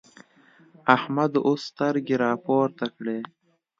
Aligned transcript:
احمد 0.95 1.31
اوس 1.47 1.61
سترګې 1.71 2.15
راپورته 2.25 2.85
کړې. 2.95 3.19